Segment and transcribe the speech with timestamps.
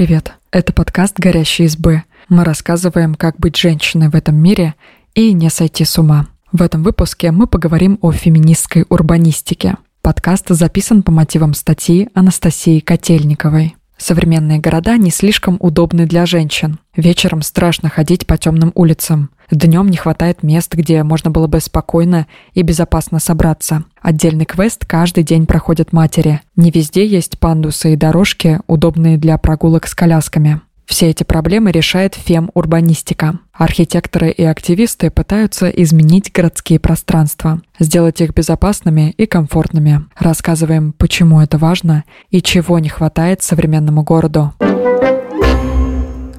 [0.00, 0.32] привет!
[0.50, 2.04] Это подкаст «Горящие избы».
[2.30, 4.74] Мы рассказываем, как быть женщиной в этом мире
[5.14, 6.28] и не сойти с ума.
[6.52, 9.74] В этом выпуске мы поговорим о феминистской урбанистике.
[10.00, 13.76] Подкаст записан по мотивам статьи Анастасии Котельниковой.
[14.00, 16.78] Современные города не слишком удобны для женщин.
[16.96, 19.28] Вечером страшно ходить по темным улицам.
[19.50, 23.84] Днем не хватает мест, где можно было бы спокойно и безопасно собраться.
[24.00, 26.40] Отдельный квест каждый день проходят матери.
[26.56, 30.62] Не везде есть пандусы и дорожки, удобные для прогулок с колясками.
[30.90, 33.38] Все эти проблемы решает фем-урбанистика.
[33.52, 40.04] Архитекторы и активисты пытаются изменить городские пространства, сделать их безопасными и комфортными.
[40.18, 44.52] Рассказываем, почему это важно и чего не хватает современному городу.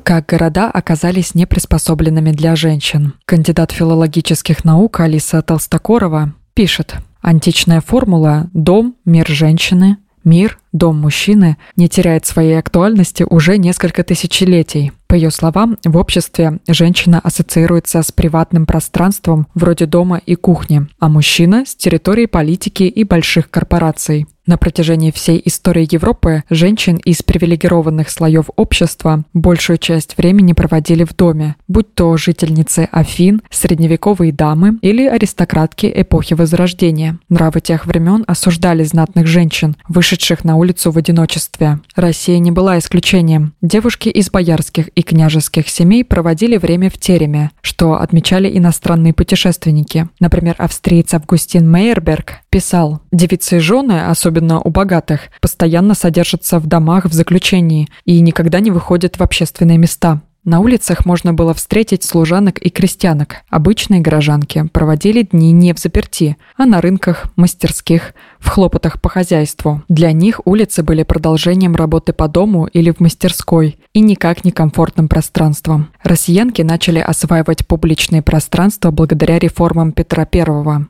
[0.04, 3.14] Как города оказались неприспособленными для женщин.
[3.23, 11.89] Кандидат филологических наук Алиса Толстокорова пишет, Античная формула «дом, мир женщины», Мир, дом мужчины, не
[11.89, 14.91] теряет своей актуальности уже несколько тысячелетий.
[15.08, 21.09] По ее словам, в обществе женщина ассоциируется с приватным пространством вроде дома и кухни, а
[21.09, 24.28] мужчина– с территорией политики и больших корпораций.
[24.47, 31.16] На протяжении всей истории Европы женщин из привилегированных слоев общества большую часть времени проводили в
[31.16, 37.19] доме, будь то жительницы Афин, средневековые дамы или аристократки эпохи Возрождения.
[37.30, 41.80] Нравы тех времен осуждали знатных женщин, вышедших на улицу в одиночестве.
[41.95, 43.53] Россия не была исключением.
[43.62, 50.09] Девушки из боярских и княжеских семей проводили время в тереме, что отмечали иностранные путешественники.
[50.19, 56.68] Например, австриец Августин Мейерберг писал, «Девицы и жены, особенно особенно у богатых, постоянно содержатся в
[56.68, 60.22] домах в заключении и никогда не выходят в общественные места.
[60.44, 63.44] На улицах можно было встретить служанок и крестьянок.
[63.52, 69.84] Обычные горожанки проводили дни не в заперти, а на рынках, мастерских, в хлопотах по хозяйству.
[69.88, 75.07] Для них улицы были продолжением работы по дому или в мастерской и никак не комфортным
[75.07, 75.90] пространством.
[76.02, 80.44] Россиянки начали осваивать публичные пространства благодаря реформам Петра I.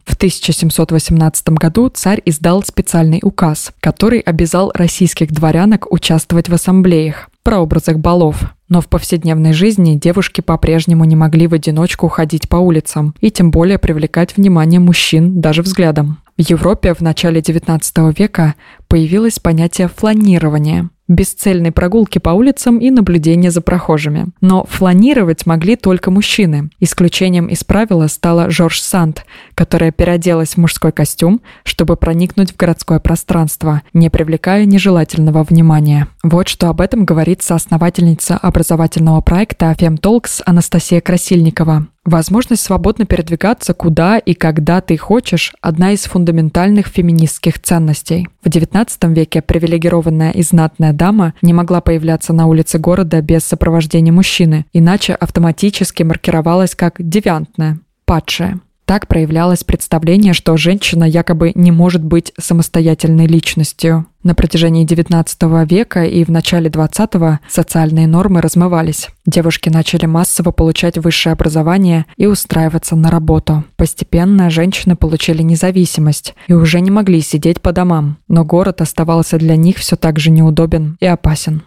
[0.06, 8.00] В 1718 году царь издал специальный указ, который обязал российских дворянок участвовать в ассамблеях прообразах
[8.00, 8.54] балов.
[8.70, 13.52] Но в повседневной жизни девушки по-прежнему не могли в одиночку ходить по улицам и тем
[13.52, 16.20] более привлекать внимание мужчин даже взглядом.
[16.38, 17.82] В Европе в начале XIX
[18.18, 18.56] века
[18.88, 24.28] появилось понятие фланирования– бесцельной прогулки по улицам и наблюдения за прохожими.
[24.40, 26.70] Но фланировать могли только мужчины.
[26.80, 33.00] Исключением из правила стала Жорж Санд, которая переоделась в мужской костюм, чтобы проникнуть в городское
[33.00, 36.08] пространство, не привлекая нежелательного внимания.
[36.24, 41.88] Вот что об этом говорит соосновательница образовательного проекта FemTalks Анастасия Красильникова.
[42.04, 48.28] Возможность свободно передвигаться куда и когда ты хочешь– одна из фундаментальных феминистских ценностей.
[48.44, 54.12] В XIX веке привилегированная и знатная дама не могла появляться на улице города без сопровождения
[54.12, 58.60] мужчины, иначе автоматически маркировалась как девиантная, падшая.
[58.92, 64.06] Так проявлялось представление, что женщина якобы не может быть самостоятельной личностью.
[64.22, 69.08] На протяжении XIX века и в начале XX социальные нормы размывались.
[69.26, 73.64] Девушки начали массово получать высшее образование и устраиваться на работу.
[73.78, 79.56] Постепенно женщины получили независимость и уже не могли сидеть по домам, но город оставался для
[79.56, 81.64] них все так же неудобен и опасен.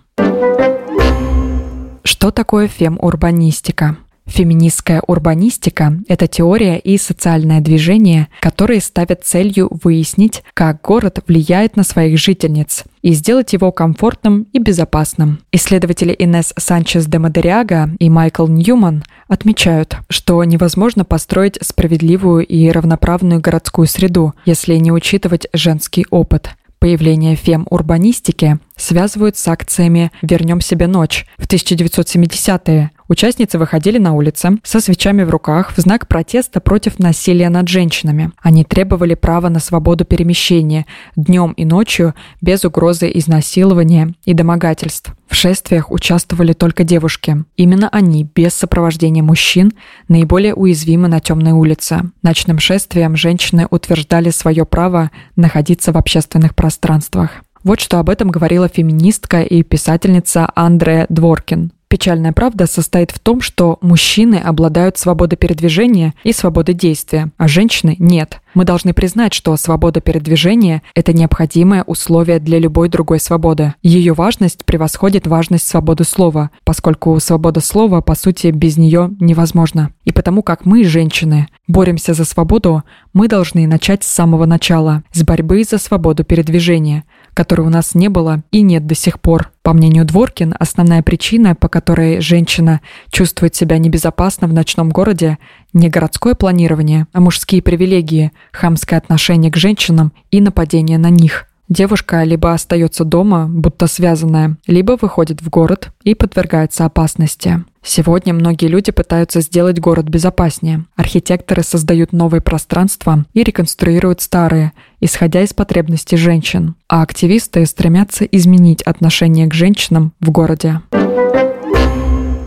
[2.03, 3.97] Что такое фем-урбанистика?
[4.27, 11.85] Феминистская урбанистика– это теория и социальное движение, которые ставят целью выяснить, как город влияет на
[11.85, 15.41] своих жительниц и сделать его комфортным и безопасным.
[15.53, 23.41] Исследователи Инес Санчес де Мадериага и Майкл Ньюман отмечают, что невозможно построить справедливую и равноправную
[23.41, 26.51] городскую среду, если не учитывать женский опыт–
[26.85, 34.81] Появление фем-урбанистики связывают с акциями «Вернем себе ночь» в 1970-е, Участницы выходили на улицы со
[34.81, 38.31] свечами в руках в знак протеста против насилия над женщинами.
[38.41, 45.13] Они требовали права на свободу перемещения днем и ночью без угрозы изнасилования и домогательств.
[45.29, 47.45] В шествиях участвовали только девушки.
[47.57, 49.73] Именно они, без сопровождения мужчин,
[50.09, 52.11] наиболее уязвимы на темной улице.
[52.23, 57.43] Ночным шествием женщины утверждали свое право находиться в общественных пространствах.
[57.65, 61.73] Вот что об этом говорила феминистка и писательница Андрея Дворкин.
[61.95, 67.95] Печальная правда состоит в том, что мужчины обладают свободой передвижения и свободой действия, а женщины
[68.01, 68.41] нет.
[68.55, 73.75] Мы должны признать, что свобода передвижения– это необходимое условие для любой другой свободы.
[73.83, 79.91] Ее важность превосходит важность свободы слова, поскольку свобода слова, по сути, без нее невозможна.
[80.05, 85.25] И потому как мы, женщины, боремся за свободу, мы должны начать с самого начала, с
[85.25, 87.03] борьбы за свободу передвижения–
[87.35, 89.51] которой у нас не было и нет до сих пор.
[89.63, 92.81] По мнению Дворкин, основная причина, по которой женщина
[93.11, 95.39] чувствует себя небезопасно в ночном городе,
[95.75, 102.23] не городское планирование, а мужские привилегии, хамское отношение к женщинам и нападение на них– Девушка
[102.25, 107.65] либо остается дома, будто связанная, либо выходит в город и подвергается опасности.
[107.83, 110.85] Сегодня многие люди пытаются сделать город безопаснее.
[110.95, 116.75] Архитекторы создают новые пространства и реконструируют старые, исходя из потребностей женщин.
[116.89, 120.81] А активисты стремятся изменить отношение к женщинам в городе.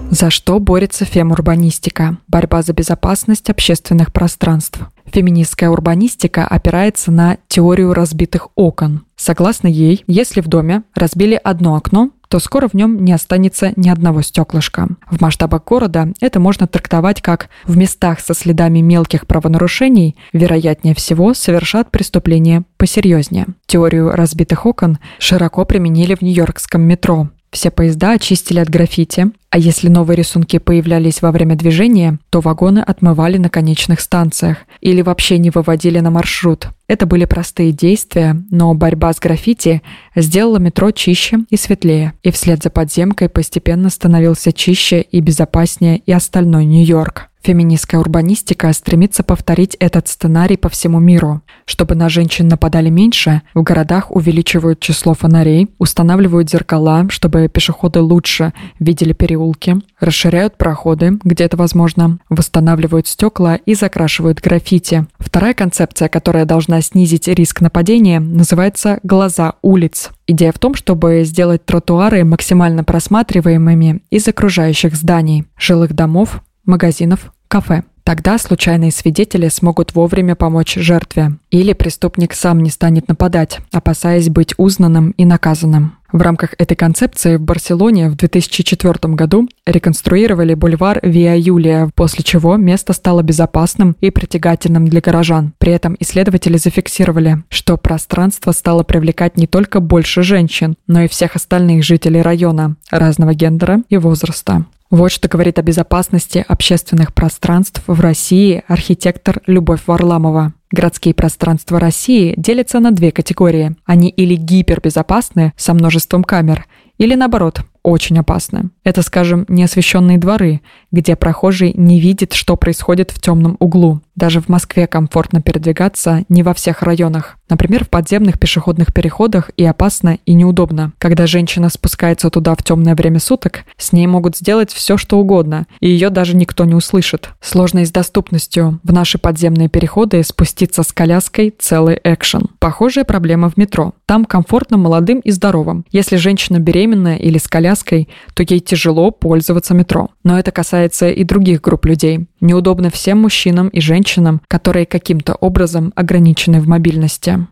[0.09, 2.18] За что борется фемурбанистика?
[2.27, 4.80] Борьба за безопасность общественных пространств.
[5.06, 9.04] Феминистская урбанистика опирается на теорию разбитых окон.
[9.15, 13.89] Согласно ей, если в доме разбили одно окно, то скоро в нем не останется ни
[13.89, 14.89] одного стеклышка.
[15.09, 21.33] В масштабах города это можно трактовать как в местах со следами мелких правонарушений, вероятнее всего,
[21.33, 23.48] совершат преступления посерьезнее.
[23.65, 27.30] Теорию разбитых окон широко применили в нью-йоркском метро.
[27.52, 32.80] Все поезда очистили от граффити, а если новые рисунки появлялись во время движения, то вагоны
[32.80, 36.68] отмывали на конечных станциях или вообще не выводили на маршрут.
[36.88, 39.82] Это были простые действия, но борьба с граффити
[40.16, 46.12] сделала метро чище и светлее, и вслед за подземкой постепенно становился чище и безопаснее и
[46.12, 47.30] остальной Нью-Йорк.
[47.48, 51.44] Феминистская урбанистика стремится повторить этот сценарий по всему миру.
[51.64, 58.52] Чтобы на женщин нападали меньше, в городах увеличивают число фонарей, устанавливают зеркала, чтобы пешеходы лучше
[58.80, 65.06] видели переулки, расширяют проходы, где это возможно, восстанавливают стекла и закрашивают граффити.
[65.18, 70.10] Вторая концепция, которая должна снизить риск нападения, называется «глаза улиц».
[70.28, 77.84] Идея в том, чтобы сделать тротуары максимально просматриваемыми из окружающих зданий, жилых домов, магазинов, кафе.
[78.08, 81.34] Тогда случайные свидетели смогут вовремя помочь жертве.
[81.52, 85.98] Или преступник сам не станет нападать, опасаясь быть узнанным и наказанным.
[86.14, 92.56] В рамках этой концепции в Барселоне в 2004 году реконструировали бульвар Виа Юлия, после чего
[92.56, 95.52] место стало безопасным и притягательным для горожан.
[95.58, 101.36] При этом исследователи зафиксировали, что пространство стало привлекать не только больше женщин, но и всех
[101.36, 104.64] остальных жителей района разного гендера и возраста.
[104.89, 110.54] Вот что говорит о безопасности общественных пространств в России архитектор Любовь Варламова.
[110.72, 113.75] Городские пространства России делятся на две категории.
[113.86, 116.66] Они или гипербезопасны со множеством камер,
[116.98, 118.69] или наоборот, очень опасны.
[118.84, 120.60] Это, скажем, неосвещенные дворы,
[120.92, 124.01] где прохожий не видит, что происходит в темном углу.
[124.13, 127.38] Даже в Москве комфортно передвигаться не во всех районах.
[127.50, 130.92] Например, в подземных пешеходных переходах и опасно, и неудобно.
[130.98, 135.66] Когда женщина спускается туда в темное время суток, с ней могут сделать все, что угодно,
[135.80, 137.30] и ее даже никто не услышит.
[137.39, 138.81] Сложно и с доступностью.
[138.84, 142.48] В наши подземные переходы спуститься с коляской– целый экшен.
[142.60, 143.94] Похожая проблема в метро.
[144.06, 145.86] Там комфортно молодым и здоровым.
[145.92, 150.09] Если женщина беременная или с коляской, коляской, то ей тяжело пользоваться метро.
[150.24, 152.27] Но это касается и других групп людей.
[152.41, 157.47] Неудобно всем мужчинам и женщинам, которые каким-то образом ограничены в мобильности.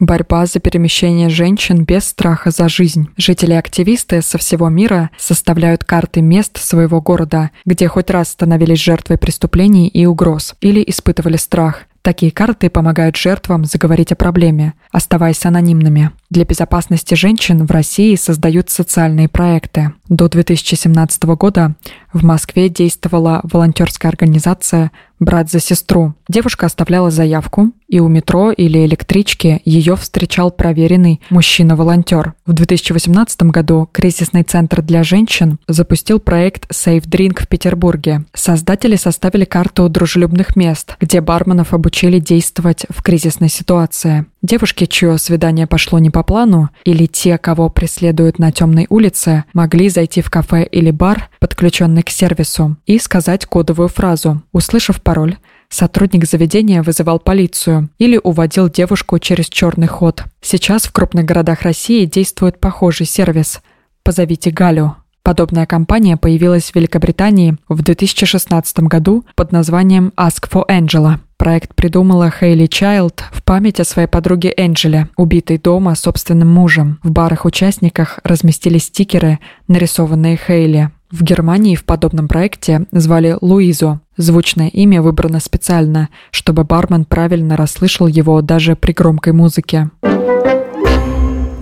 [0.00, 3.08] Борьба за перемещение женщин без страха за жизнь.
[3.16, 9.88] Жители-активисты со всего мира составляют карты мест своего города, где хоть раз становились жертвой преступлений
[9.88, 11.84] и угроз или испытывали страх.
[12.04, 16.10] Такие карты помогают жертвам заговорить о проблеме, оставаясь анонимными.
[16.28, 19.94] Для безопасности женщин в России создают социальные проекты.
[20.10, 21.76] До 2017 года
[22.12, 24.90] в Москве действовала волонтерская организация
[25.24, 26.12] «Брат за сестру».
[26.28, 32.34] Девушка оставляла заявку, и у метро или электрички ее встречал проверенный мужчина-волонтер.
[32.44, 38.26] В 2018 году кризисный центр для женщин запустил проект Safe Drink в Петербурге.
[38.34, 44.26] Создатели составили карту дружелюбных мест, где барменов обучили действовать в кризисной ситуации.
[44.44, 49.88] Девушки, чье свидание пошло не по плану, или те, кого преследуют на темной улице, могли
[49.88, 54.42] зайти в кафе или бар, подключенный к сервису, и сказать кодовую фразу.
[54.52, 55.38] Услышав пароль,
[55.70, 60.24] сотрудник заведения вызывал полицию или уводил девушку через черный ход.
[60.42, 63.62] Сейчас в крупных городах России действует похожий сервис.
[64.02, 64.96] Позовите Галю.
[65.22, 71.20] Подобная компания появилась в Великобритании в 2016 году под названием Ask for Angela.
[71.44, 76.98] Проект придумала Хейли Чайлд в память о своей подруге Энджеле, убитой дома собственным мужем.
[77.02, 80.88] В барах-участниках разместили стикеры, нарисованные Хейли.
[81.10, 84.00] В Германии в подобном проекте звали Луизо.
[84.16, 89.90] Звучное имя выбрано специально, чтобы бармен правильно расслышал его даже при громкой музыке.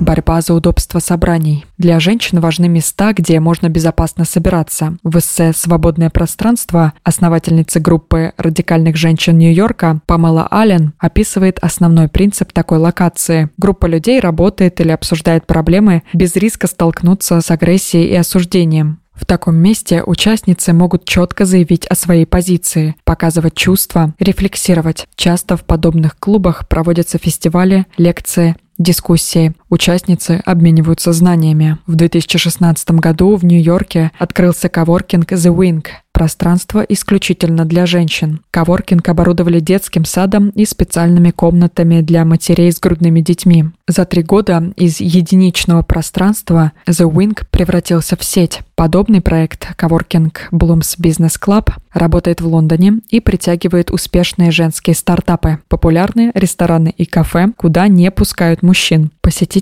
[0.03, 1.65] Борьба за удобство собраний.
[1.79, 4.97] Для женщин важны места, где можно безопасно собираться.
[5.05, 12.79] В эссе «Свободное пространство» основательница группы радикальных женщин Нью-Йорка Памела Аллен описывает основной принцип такой
[12.79, 13.51] локации.
[13.59, 18.99] Группа людей работает или обсуждает проблемы без риска столкнуться с агрессией и осуждением.
[19.15, 25.07] В таком месте участницы могут четко заявить о своей позиции, показывать чувства, рефлексировать.
[25.15, 29.55] Часто в подобных клубах проводятся фестивали, лекции, дискуссии.
[29.73, 31.79] Участницы обмениваются знаниями.
[31.87, 38.43] В 2016 году в Нью-Йорке открылся коворкинг The Wing, пространство исключительно для женщин.
[38.51, 43.65] Коворкинг оборудовали детским садом и специальными комнатами для матерей с грудными детьми.
[43.89, 48.61] За три года из единичного пространства The Wing превратился в сеть.
[48.75, 56.31] Подобный проект Коворкинг Blooms Business Club работает в Лондоне и притягивает успешные женские стартапы, популярные
[56.35, 59.11] рестораны и кафе, куда не пускают мужчин.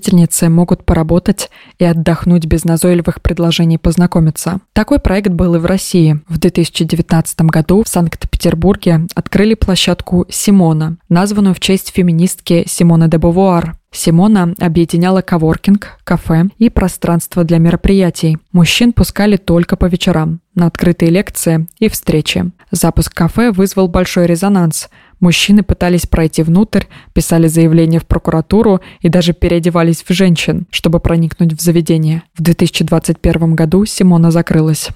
[0.00, 4.60] Посетительницы могут поработать и отдохнуть без назойливых предложений познакомиться.
[4.72, 6.20] Такой проект был и в России.
[6.26, 13.76] В 2019 году в Санкт-Петербурге открыли площадку «Симона», названную в честь феминистки Симоны де Бувуар.
[13.92, 18.38] Симона объединяла коворкинг, кафе и пространство для мероприятий.
[18.52, 22.50] Мужчин пускали только по вечерам, на открытые лекции и встречи.
[22.70, 24.88] Запуск кафе вызвал большой резонанс.
[25.20, 31.52] Мужчины пытались пройти внутрь, писали заявления в прокуратуру и даже переодевались в женщин, чтобы проникнуть
[31.52, 32.22] в заведение.
[32.34, 34.88] В 2021 году Симона закрылась.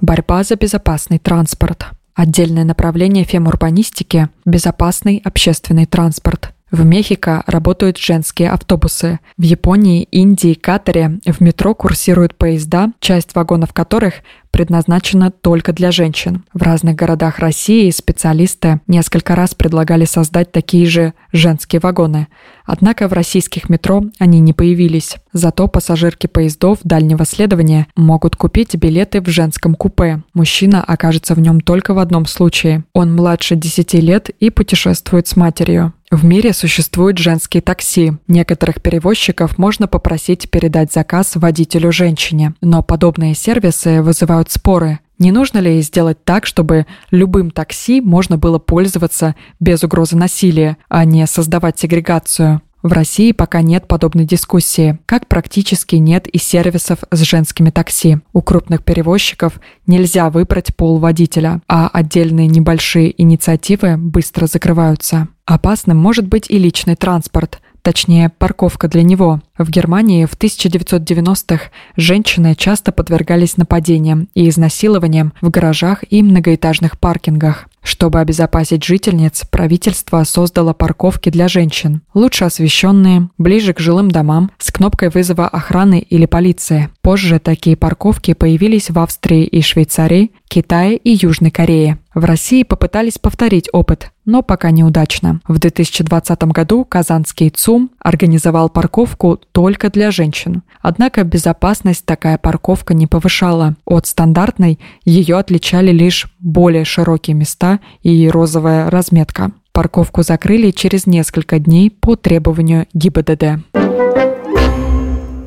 [0.00, 1.86] Борьба за безопасный транспорт.
[2.14, 6.54] Отдельное направление фемурбанистики– безопасный общественный транспорт.
[6.70, 9.20] В Мехико работают женские автобусы.
[9.36, 14.14] В Японии, Индии, Катаре в метро курсируют поезда, часть вагонов которых
[14.54, 16.44] предназначена только для женщин.
[16.54, 22.28] В разных городах России специалисты несколько раз предлагали создать такие же женские вагоны.
[22.64, 25.16] Однако в российских метро они не появились.
[25.32, 30.22] Зато пассажирки поездов дальнего следования могут купить билеты в женском купе.
[30.34, 32.84] Мужчина окажется в нем только в одном случае.
[32.92, 35.94] Он младше 10 лет и путешествует с матерью.
[36.14, 38.12] В мире существуют женские такси.
[38.28, 42.54] Некоторых перевозчиков можно попросить передать заказ водителю женщине.
[42.60, 45.00] Но подобные сервисы вызывают споры.
[45.18, 51.04] Не нужно ли сделать так, чтобы любым такси можно было пользоваться без угрозы насилия, а
[51.04, 52.62] не создавать сегрегацию?
[52.84, 58.18] В России пока нет подобной дискуссии, как практически нет и сервисов с женскими такси.
[58.34, 59.54] У крупных перевозчиков
[59.86, 65.28] нельзя выбрать пол водителя, а отдельные небольшие инициативы быстро закрываются.
[65.46, 69.40] Опасным может быть и личный транспорт, точнее парковка для него.
[69.56, 77.68] В Германии в 1990-х женщины часто подвергались нападениям и изнасилованиям в гаражах и многоэтажных паркингах.
[77.84, 84.72] Чтобы обезопасить жительниц, правительство создало парковки для женщин, лучше освещенные, ближе к жилым домам, с
[84.72, 86.88] кнопкой вызова охраны или полиции.
[87.02, 91.98] Позже такие парковки появились в Австрии и Швейцарии, Китае и Южной Корее.
[92.14, 95.40] В России попытались повторить опыт, но пока неудачно.
[95.46, 100.64] В 2020 году казанский ЦУМ организовал парковку только для женщин.
[100.82, 103.76] Однако безопасность такая парковка не повышала.
[103.86, 109.52] От стандартной ее отличали лишь более широкие места и розовая разметка.
[109.72, 113.62] Парковку закрыли через несколько дней по требованию ГИБДД.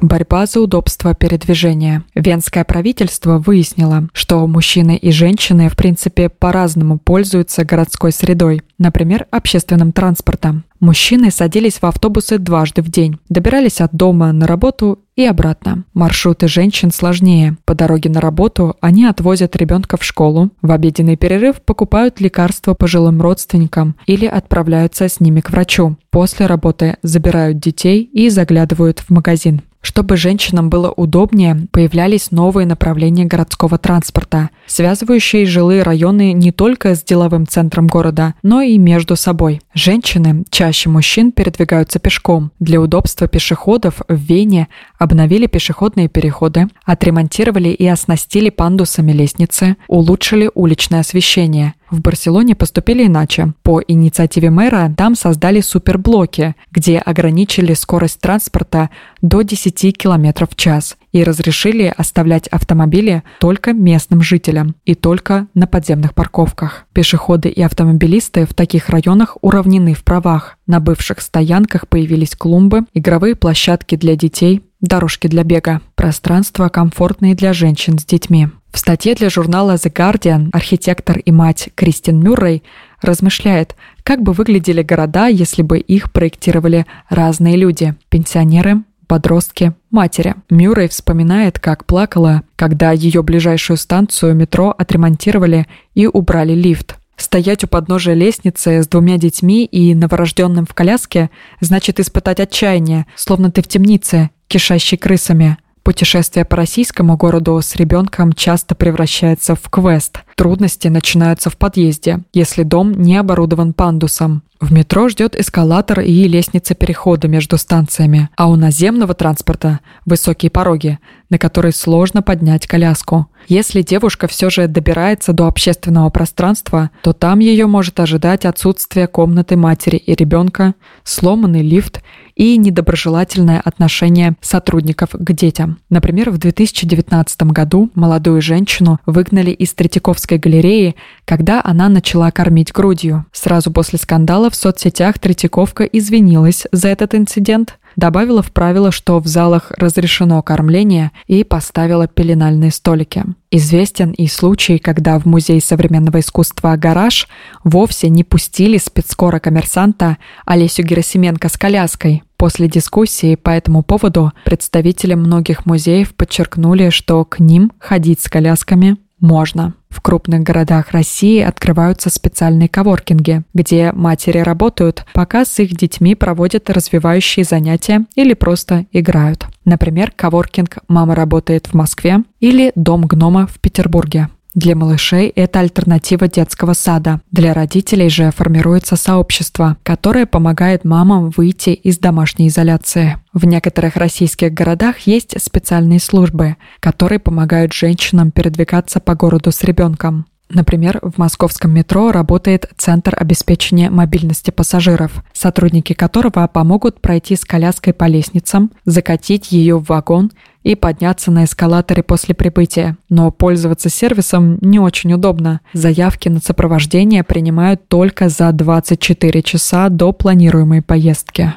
[0.01, 2.03] Борьба за удобство передвижения.
[2.15, 9.91] Венское правительство выяснило, что мужчины и женщины в принципе по-разному пользуются городской средой, например, общественным
[9.91, 10.63] транспортом.
[10.79, 15.83] Мужчины садились в автобусы дважды в день, добирались от дома на работу и обратно.
[15.93, 17.57] Маршруты женщин сложнее.
[17.65, 23.21] По дороге на работу они отвозят ребенка в школу, в обеденный перерыв покупают лекарства пожилым
[23.21, 25.97] родственникам или отправляются с ними к врачу.
[26.11, 29.61] После работы забирают детей и заглядывают в магазин.
[29.81, 37.03] Чтобы женщинам было удобнее, появлялись новые направления городского транспорта, связывающие жилые районы не только с
[37.03, 39.61] деловым центром города, но и между собой.
[39.73, 42.51] Женщины чаще мужчин передвигаются пешком.
[42.59, 44.67] Для удобства пешеходов в Вене
[44.97, 51.75] обновили пешеходные переходы, отремонтировали и оснастили пандусами лестницы, улучшили уличное освещение.
[51.89, 53.53] В Барселоне поступили иначе.
[53.63, 58.89] По инициативе мэра там создали суперблоки, где ограничили скорость транспорта
[59.21, 65.65] до 10 км в час и разрешили оставлять автомобили только местным жителям и только на
[65.65, 66.85] подземных парковках.
[66.93, 70.57] Пешеходы и автомобилисты в таких районах уравнены в правах.
[70.67, 77.53] На бывших стоянках появились клумбы, игровые площадки для детей, дорожки для бега, пространства комфортные для
[77.53, 78.49] женщин с детьми.
[78.71, 82.63] В статье для журнала The Guardian архитектор и мать Кристин Мюррей
[83.01, 90.35] размышляет, как бы выглядели города, если бы их проектировали разные люди– пенсионеры, подростки, матери.
[90.49, 96.97] Мюррей вспоминает, как плакала, когда ее ближайшую станцию метро отремонтировали и убрали лифт.
[97.15, 103.51] Стоять у подножия лестницы с двумя детьми и новорожденным в коляске значит испытать отчаяние, словно
[103.51, 105.57] ты в темнице, кишащей крысами.
[105.87, 110.19] Путешествие по российскому городу с ребенком часто превращается в квест.
[110.35, 114.43] Трудности начинаются в подъезде, если дом не оборудован пандусом.
[114.59, 120.99] В метро ждет эскалатор и лестница перехода между станциями, а у наземного транспорта высокие пороги,
[121.29, 123.27] на которые сложно поднять коляску.
[123.47, 129.55] Если девушка все же добирается до общественного пространства, то там ее может ожидать отсутствие комнаты
[129.55, 130.75] матери и ребенка,
[131.05, 132.01] сломанный лифт
[132.35, 135.79] и недоброжелательное отношение сотрудников к детям.
[135.89, 143.25] Например, в 2019 году молодую женщину выгнали из Третьяковской галереи, когда она начала кормить грудью.
[143.31, 149.27] Сразу после скандала в соцсетях Третьяковка извинилась за этот инцидент, добавила в правило, что в
[149.27, 153.25] залах разрешено кормление и поставила пеленальные столики.
[153.51, 157.27] Известен и случай, когда в Музей современного искусства «Гараж»
[157.65, 162.23] вовсе не пустили спецкора-коммерсанта Олесю Герасименко с коляской.
[162.37, 168.97] После дискуссии по этому поводу представители многих музеев подчеркнули, что к ним ходить с колясками
[169.19, 169.73] можно.
[170.07, 177.43] Крупных городах России открываются специальные коворкинги, где матери работают, пока с их детьми проводят развивающие
[177.43, 179.47] занятия или просто играют.
[179.65, 184.29] Например, коворкинг «Мама работает в Москве» или «Дом гнома» в Петербурге.
[184.57, 187.21] Для малышей это альтернатива детского сада.
[187.29, 193.17] Для родителей же формируется сообщество, которое помогает мамам выйти из домашней изоляции.
[193.33, 200.25] В некоторых российских городах есть специальные службы, которые помогают женщинам передвигаться по городу с ребенком.
[200.49, 207.93] Например, в московском метро работает Центр обеспечения мобильности пассажиров, сотрудники которого помогут пройти с коляской
[207.93, 210.31] по лестницам, закатить ее в вагон
[210.63, 212.97] и подняться на эскалаторе после прибытия.
[213.09, 215.61] Но пользоваться сервисом не очень удобно.
[215.73, 221.53] Заявки на сопровождение принимают только за 24 часа до планируемой поездки.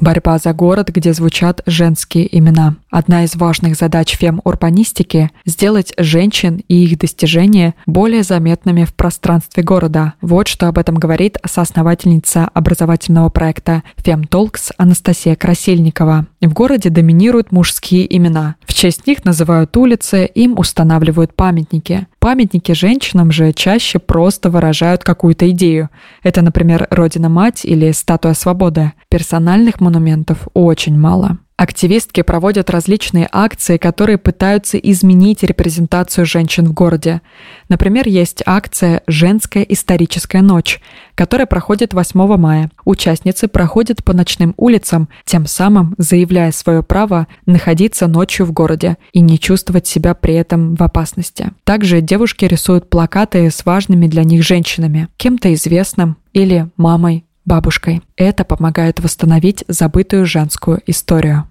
[0.00, 2.76] Борьба за город, где звучат женские имена.
[2.90, 10.14] Одна из важных задач фем-урбанистики– сделать женщин и их достижения более заметными в пространстве города.
[10.20, 16.26] Вот что об этом говорит соосновательница образовательного проекта FemTalks Анастасия Красильникова.
[16.40, 18.54] В городе доминируют мужские имена.
[18.64, 22.06] В честь них называют улицы, им устанавливают памятники.
[22.18, 25.88] Памятники женщинам же чаще просто выражают какую-то идею.
[26.22, 28.92] Это, например, Родина-мать или Статуя свободы.
[29.08, 31.38] Персональных монументов очень мало.
[31.58, 37.20] Активистки проводят различные акции, которые пытаются изменить репрезентацию женщин в городе.
[37.68, 40.80] Например, есть акция «Женская историческая ночь»,
[41.16, 42.70] которая проходит 8 мая.
[42.84, 49.20] Участницы проходят по ночным улицам, тем самым заявляя свое право находиться ночью в городе и
[49.20, 51.50] не чувствовать себя при этом в опасности.
[51.64, 58.02] Также девушки рисуют плакаты с важными для них женщинами, кем-то известным или мамой, бабушкой.
[58.16, 61.48] Это помогает восстановить забытую женскую историю.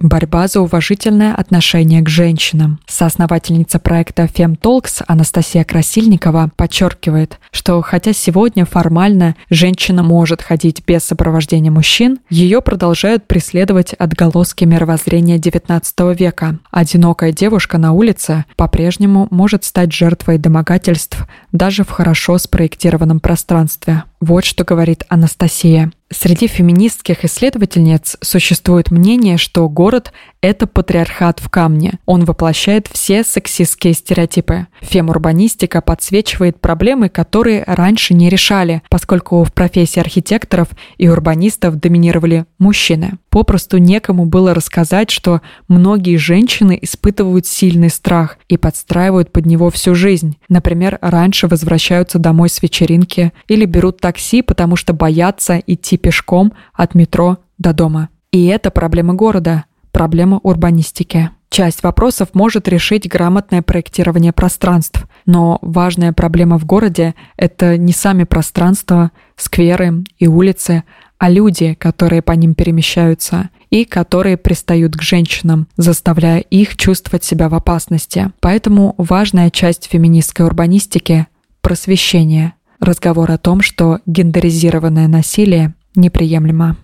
[0.00, 2.80] Борьба за уважительное отношение к женщинам.
[2.86, 11.70] Соосновательница проекта FemTalks Анастасия Красильникова подчеркивает, что хотя сегодня формально женщина может ходить без сопровождения
[11.70, 16.58] мужчин, ее продолжают преследовать отголоски мировоззрения XIX века.
[16.70, 24.04] Одинокая девушка на улице по-прежнему может стать жертвой домогательств даже в хорошо спроектированном пространстве.
[24.20, 25.92] Вот что говорит Анастасия.
[26.08, 31.98] Среди феминистских исследовательниц существует мнение, что город— это патриархат в камне.
[32.06, 34.68] Он воплощает все сексистские стереотипы.
[34.82, 43.18] Фемурбанистика подсвечивает проблемы, которые раньше не решали, поскольку в профессии архитекторов и урбанистов доминировали мужчины.
[43.28, 49.96] Попросту некому было рассказать, что многие женщины испытывают сильный страх и подстраивают под него всю
[49.96, 50.38] жизнь.
[50.48, 56.94] Например, раньше возвращаются домой с вечеринки или берут такси, потому что боятся идти пешком от
[56.94, 58.08] метро до дома.
[58.32, 61.30] И это проблема города, проблема урбанистики.
[61.48, 68.24] Часть вопросов может решить грамотное проектирование пространств, но важная проблема в городе— это не сами
[68.24, 70.84] пространства, скверы и улицы,
[71.18, 77.48] а люди, которые по ним перемещаются и которые пристают к женщинам, заставляя их чувствовать себя
[77.48, 78.32] в опасности.
[78.40, 81.26] Поэтому важная часть феминистской урбанистики—
[81.60, 86.76] просвещение, разговор о том, что гендеризированное насилие неприемлемо.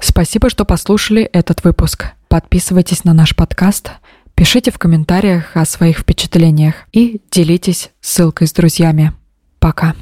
[0.00, 2.06] Спасибо, что послушали этот выпуск.
[2.28, 3.92] Подписывайтесь на наш подкаст,
[4.38, 9.12] Пишите в комментариях о своих впечатлениях и делитесь ссылкой с друзьями.
[9.58, 9.96] Пока.